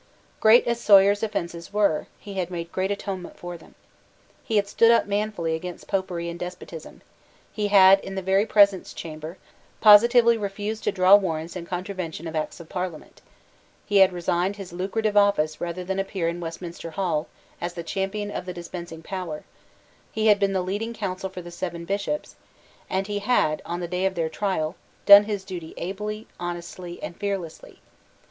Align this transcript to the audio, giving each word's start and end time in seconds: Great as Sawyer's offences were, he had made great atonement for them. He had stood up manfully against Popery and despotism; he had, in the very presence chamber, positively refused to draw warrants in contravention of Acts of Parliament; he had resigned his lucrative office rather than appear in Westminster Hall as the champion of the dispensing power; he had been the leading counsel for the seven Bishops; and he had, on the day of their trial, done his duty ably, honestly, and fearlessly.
Great 0.39 0.65
as 0.65 0.81
Sawyer's 0.81 1.21
offences 1.21 1.71
were, 1.71 2.07
he 2.19 2.33
had 2.33 2.49
made 2.49 2.71
great 2.71 2.89
atonement 2.89 3.37
for 3.37 3.55
them. 3.55 3.75
He 4.43 4.55
had 4.55 4.67
stood 4.67 4.89
up 4.89 5.05
manfully 5.05 5.53
against 5.53 5.87
Popery 5.87 6.27
and 6.27 6.39
despotism; 6.39 7.03
he 7.53 7.67
had, 7.67 7.99
in 7.99 8.15
the 8.15 8.23
very 8.23 8.47
presence 8.47 8.93
chamber, 8.95 9.37
positively 9.79 10.39
refused 10.39 10.83
to 10.85 10.91
draw 10.91 11.15
warrants 11.15 11.55
in 11.55 11.67
contravention 11.67 12.25
of 12.27 12.35
Acts 12.35 12.59
of 12.59 12.67
Parliament; 12.67 13.21
he 13.85 13.97
had 13.97 14.11
resigned 14.11 14.55
his 14.55 14.73
lucrative 14.73 15.15
office 15.15 15.61
rather 15.61 15.83
than 15.83 15.99
appear 15.99 16.27
in 16.27 16.39
Westminster 16.39 16.89
Hall 16.89 17.27
as 17.61 17.75
the 17.75 17.83
champion 17.83 18.31
of 18.31 18.47
the 18.47 18.53
dispensing 18.53 19.03
power; 19.03 19.43
he 20.11 20.25
had 20.25 20.39
been 20.39 20.53
the 20.53 20.63
leading 20.63 20.95
counsel 20.95 21.29
for 21.29 21.43
the 21.43 21.51
seven 21.51 21.85
Bishops; 21.85 22.35
and 22.89 23.05
he 23.05 23.19
had, 23.19 23.61
on 23.65 23.81
the 23.81 23.87
day 23.87 24.07
of 24.07 24.15
their 24.15 24.29
trial, 24.29 24.75
done 25.05 25.25
his 25.25 25.43
duty 25.43 25.75
ably, 25.77 26.25
honestly, 26.39 26.97
and 27.03 27.15
fearlessly. 27.17 27.81